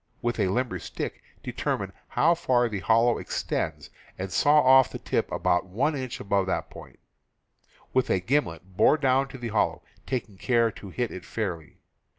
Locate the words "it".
11.11-11.23